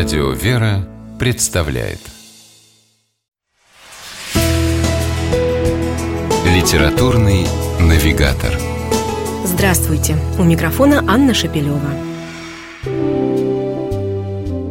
Радио 0.00 0.30
«Вера» 0.30 0.88
представляет 1.18 1.98
Литературный 6.46 7.44
навигатор 7.78 8.58
Здравствуйте! 9.44 10.16
У 10.38 10.42
микрофона 10.42 11.04
Анна 11.06 11.34
Шапилева. 11.34 11.90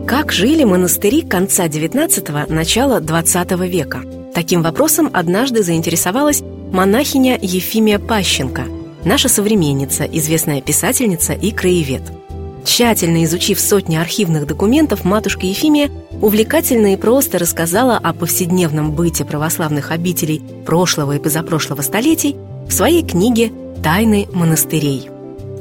Как 0.08 0.32
жили 0.32 0.64
монастыри 0.64 1.22
конца 1.22 1.68
XIX– 1.68 2.48
начала 2.52 3.00
XX 3.00 3.68
века? 3.68 4.02
Таким 4.34 4.64
вопросом 4.64 5.12
однажды 5.14 5.62
заинтересовалась 5.62 6.42
монахиня 6.42 7.38
Ефимия 7.40 8.00
Пащенко, 8.00 8.64
наша 9.06 9.30
современница, 9.30 10.06
известная 10.06 10.62
писательница 10.62 11.34
и 11.34 11.52
краевед– 11.52 12.02
Тщательно 12.70 13.24
изучив 13.24 13.60
сотни 13.60 13.96
архивных 13.96 14.46
документов, 14.46 15.04
матушка 15.04 15.48
Ефимия 15.48 15.90
увлекательно 16.22 16.94
и 16.94 16.98
просто 16.98 17.40
рассказала 17.40 17.98
о 17.98 18.14
повседневном 18.14 18.92
быте 18.92 19.26
православных 19.26 19.90
обителей 19.90 20.44
прошлого 20.68 21.16
и 21.16 21.20
позапрошлого 21.20 21.82
столетий 21.82 22.36
в 22.68 22.72
своей 22.72 23.02
книге 23.02 23.52
«Тайны 23.84 24.28
монастырей». 24.34 25.10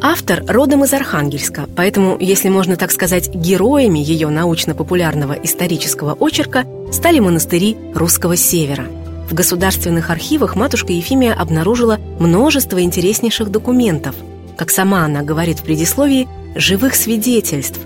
Автор 0.03 0.45
родом 0.47 0.85
из 0.85 0.93
Архангельска, 0.93 1.67
поэтому, 1.75 2.19
если 2.21 2.51
можно 2.51 2.77
так 2.77 2.93
сказать, 2.93 3.35
героями 3.35 4.01
ее 4.01 4.29
научно-популярного 4.29 5.33
исторического 5.33 6.13
очерка 6.13 6.67
стали 6.93 7.21
монастыри 7.21 7.79
русского 7.95 8.37
севера. 8.37 8.85
В 9.31 9.33
государственных 9.33 10.11
архивах 10.11 10.57
матушка 10.57 10.93
Ефимия 10.93 11.33
обнаружила 11.33 11.99
множество 12.19 12.83
интереснейших 12.83 13.51
документов. 13.51 14.15
Как 14.59 14.71
сама 14.71 15.05
она 15.05 15.23
говорит 15.23 15.61
в 15.61 15.63
предисловии, 15.63 16.27
живых 16.57 16.97
свидетельств, 16.97 17.79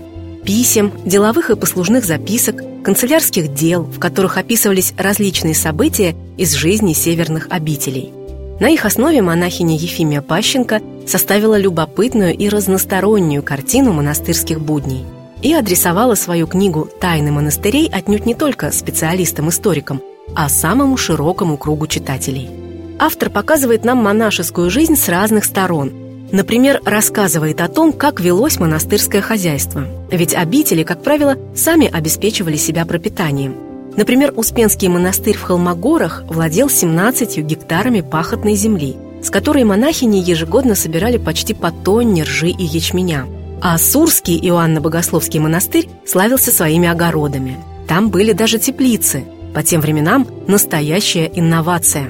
писем, 0.43 0.91
деловых 1.05 1.51
и 1.51 1.55
послужных 1.55 2.03
записок, 2.03 2.63
канцелярских 2.83 3.53
дел, 3.53 3.83
в 3.83 3.99
которых 3.99 4.37
описывались 4.37 4.95
различные 4.97 5.53
события 5.53 6.15
из 6.35 6.53
жизни 6.53 6.93
северных 6.93 7.47
обителей. 7.51 8.11
На 8.59 8.69
их 8.69 8.85
основе 8.85 9.21
монахиня 9.21 9.77
Ефимия 9.77 10.21
Пащенко 10.21 10.81
составила 11.05 11.59
любопытную 11.59 12.35
и 12.35 12.49
разностороннюю 12.49 13.43
картину 13.43 13.93
монастырских 13.93 14.59
будней 14.59 15.05
и 15.43 15.53
адресовала 15.53 16.15
свою 16.15 16.47
книгу 16.47 16.89
«Тайны 16.99 17.31
монастырей» 17.31 17.87
отнюдь 17.87 18.25
не 18.25 18.33
только 18.33 18.71
специалистам-историкам, 18.71 20.01
а 20.35 20.49
самому 20.49 20.97
широкому 20.97 21.57
кругу 21.57 21.85
читателей. 21.85 22.49
Автор 22.97 23.29
показывает 23.29 23.85
нам 23.85 23.99
монашескую 23.99 24.71
жизнь 24.71 24.95
с 24.95 25.07
разных 25.07 25.45
сторон– 25.45 25.91
Например, 26.33 26.81
рассказывает 26.83 27.61
о 27.61 27.67
том, 27.67 27.93
как 27.93 28.19
велось 28.19 28.59
монастырское 28.59 29.21
хозяйство. 29.21 29.85
Ведь 30.09 30.33
обители, 30.33 30.81
как 30.81 31.03
правило, 31.03 31.37
сами 31.55 31.87
обеспечивали 31.87 32.57
себя 32.57 32.85
пропитанием. 32.85 33.55
Например, 33.95 34.33
Успенский 34.35 34.87
монастырь 34.87 35.37
в 35.37 35.43
Холмогорах 35.43 36.23
владел 36.27 36.71
17 36.71 37.37
гектарами 37.37 38.01
пахотной 38.01 38.55
земли, 38.55 38.95
с 39.21 39.29
которой 39.29 39.63
монахини 39.63 40.17
ежегодно 40.17 40.73
собирали 40.73 41.17
почти 41.17 41.53
по 41.53 41.69
тонне 41.69 42.23
ржи 42.23 42.49
и 42.49 42.63
ячменя. 42.63 43.27
А 43.61 43.77
Сурский 43.77 44.39
Иоанно-Богословский 44.39 45.39
монастырь 45.39 45.87
славился 46.03 46.49
своими 46.51 46.87
огородами. 46.87 47.57
Там 47.87 48.09
были 48.09 48.31
даже 48.31 48.57
теплицы. 48.57 49.23
По 49.53 49.61
тем 49.61 49.81
временам 49.81 50.27
настоящая 50.47 51.31
инновация. 51.31 52.07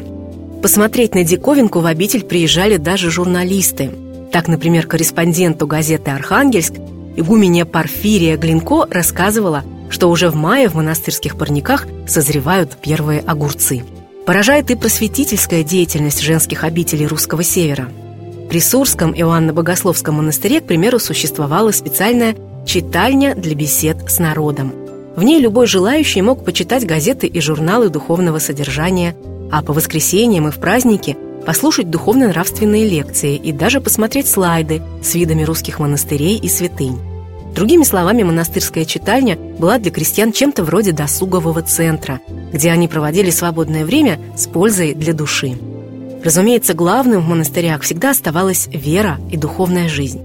Посмотреть 0.61 1.13
на 1.13 1.25
диковинку 1.25 1.81
в 1.81 1.85
обитель 1.85 2.23
приезжали 2.23 2.77
даже 2.77 3.11
журналисты. 3.11 3.91
Так, 4.33 4.47
например, 4.47 4.87
корреспонденту 4.87 5.67
газеты 5.67 6.09
«Архангельск» 6.09 6.73
игуменья 7.15 7.65
Порфирия 7.65 8.35
Глинко 8.35 8.87
рассказывала, 8.89 9.63
что 9.91 10.09
уже 10.09 10.29
в 10.29 10.35
мае 10.35 10.67
в 10.69 10.73
монастырских 10.73 11.37
парниках 11.37 11.85
созревают 12.07 12.75
первые 12.81 13.19
огурцы. 13.19 13.83
Поражает 14.25 14.71
и 14.71 14.75
просветительская 14.75 15.63
деятельность 15.63 16.19
женских 16.21 16.63
обителей 16.63 17.05
русского 17.05 17.43
севера. 17.43 17.89
При 18.49 18.59
Сурском 18.59 19.13
Иоанно-Богословском 19.13 20.15
монастыре, 20.15 20.61
к 20.61 20.65
примеру, 20.65 20.97
существовала 20.97 21.69
специальная 21.69 22.35
читальня 22.65 23.35
для 23.35 23.53
бесед 23.53 23.97
с 24.09 24.17
народом. 24.17 24.73
В 25.15 25.21
ней 25.21 25.39
любой 25.39 25.67
желающий 25.67 26.23
мог 26.23 26.43
почитать 26.43 26.87
газеты 26.87 27.27
и 27.27 27.39
журналы 27.39 27.89
духовного 27.89 28.39
содержания, 28.39 29.15
а 29.51 29.61
по 29.61 29.73
воскресеньям 29.73 30.47
и 30.47 30.51
в 30.51 30.55
праздники 30.55 31.15
послушать 31.45 31.89
духовно-нравственные 31.89 32.87
лекции 32.87 33.35
и 33.35 33.51
даже 33.51 33.81
посмотреть 33.81 34.27
слайды 34.27 34.81
с 35.03 35.15
видами 35.15 35.43
русских 35.43 35.79
монастырей 35.79 36.37
и 36.37 36.47
святынь. 36.47 36.99
Другими 37.53 37.83
словами, 37.83 38.23
монастырская 38.23 38.85
читальня 38.85 39.37
была 39.37 39.77
для 39.77 39.91
крестьян 39.91 40.31
чем-то 40.31 40.63
вроде 40.63 40.91
досугового 40.91 41.61
центра, 41.61 42.19
где 42.51 42.71
они 42.71 42.87
проводили 42.87 43.29
свободное 43.29 43.85
время 43.85 44.19
с 44.35 44.47
пользой 44.47 44.95
для 44.95 45.13
души. 45.13 45.55
Разумеется, 46.23 46.73
главным 46.73 47.21
в 47.21 47.27
монастырях 47.27 47.81
всегда 47.81 48.11
оставалась 48.11 48.67
вера 48.71 49.19
и 49.29 49.37
духовная 49.37 49.87
жизнь. 49.87 50.21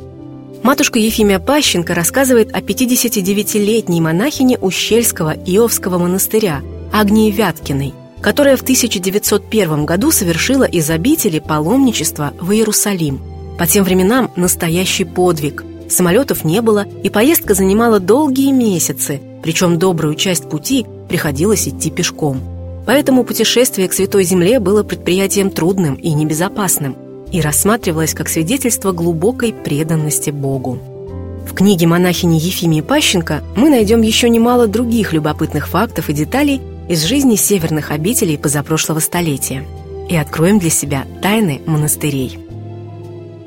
Матушка 0.62 0.99
Ефимия 0.99 1.39
Пащенко 1.39 1.95
рассказывает 1.95 2.55
о 2.55 2.61
59-летней 2.61 4.00
монахине 4.00 4.59
Ущельского 4.59 5.33
Иовского 5.33 5.99
монастыря 5.99 6.62
Агнии 6.93 7.31
Вяткиной– 7.31 7.95
которая 8.21 8.56
в 8.56 8.62
1901 8.62 9.84
году 9.84 10.11
совершила 10.11 10.65
из 10.65 10.91
обители 10.91 11.39
паломничество 11.39 12.33
в 12.41 12.53
Иерусалим. 12.53 13.21
По 13.59 13.67
тем 13.67 13.84
временам 13.84 14.31
настоящий 14.37 15.05
подвиг. 15.05 15.65
Самолетов 15.89 16.45
не 16.45 16.61
было, 16.61 16.87
и 17.03 17.09
поездка 17.09 17.55
занимала 17.55 17.99
долгие 17.99 18.53
месяцы, 18.53 19.21
причем 19.43 19.79
добрую 19.79 20.15
часть 20.15 20.49
пути 20.49 20.87
приходилось 21.09 21.67
идти 21.67 21.91
пешком. 21.91 22.41
Поэтому 22.87 23.25
путешествие 23.25 23.89
к 23.89 23.93
Святой 23.93 24.25
Земле 24.25 24.61
было 24.61 24.83
предприятием 24.83 25.50
трудным 25.50 25.95
и 25.95 26.12
небезопасным 26.12 26.97
и 27.31 27.41
рассматривалось 27.41 28.15
как 28.15 28.29
свидетельство 28.29 28.93
глубокой 28.93 29.53
преданности 29.53 30.31
Богу. 30.31 30.79
В 31.47 31.55
книге 31.55 31.87
монахини 31.87 32.39
Ефимии 32.39 32.81
Пащенко 32.81 33.43
мы 33.56 33.71
найдем 33.71 34.03
еще 34.03 34.29
немало 34.29 34.67
других 34.67 35.12
любопытных 35.12 35.69
фактов 35.69 36.09
и 36.09 36.12
деталей, 36.12 36.61
из 36.88 37.04
жизни 37.04 37.37
северных 37.37 37.91
обителей 37.91 38.38
позапрошлого 38.38 39.00
столетия 39.00 39.65
и 40.09 40.16
откроем 40.16 40.59
для 40.59 40.71
себя 40.71 41.06
тайны 41.22 41.60
монастырей. 41.66 42.38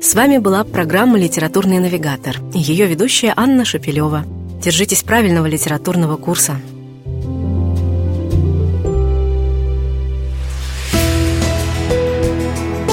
С 0.00 0.14
вами 0.14 0.38
была 0.38 0.64
программа 0.64 1.18
«Литературный 1.18 1.78
навигатор» 1.78 2.40
и 2.54 2.58
ее 2.58 2.86
ведущая 2.86 3.32
Анна 3.36 3.64
Шапилева. 3.64 4.24
Держитесь 4.62 5.02
правильного 5.02 5.46
литературного 5.46 6.16
курса. 6.16 6.56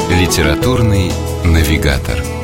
«Литературный 0.10 1.12
навигатор» 1.44 2.39